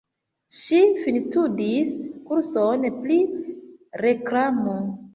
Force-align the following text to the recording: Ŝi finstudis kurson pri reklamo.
Ŝi 0.59 0.79
finstudis 1.03 1.93
kurson 2.31 2.91
pri 2.99 3.21
reklamo. 4.07 4.79